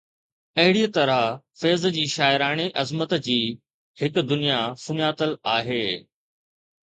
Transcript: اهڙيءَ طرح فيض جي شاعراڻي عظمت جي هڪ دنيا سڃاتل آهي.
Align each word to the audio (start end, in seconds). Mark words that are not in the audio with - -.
اهڙيءَ 0.61 0.89
طرح 0.97 1.19
فيض 1.63 1.83
جي 1.97 2.05
شاعراڻي 2.13 2.65
عظمت 2.83 3.13
جي 3.27 3.37
هڪ 4.03 4.25
دنيا 4.31 4.57
سڃاتل 4.85 5.35
آهي. 5.57 5.81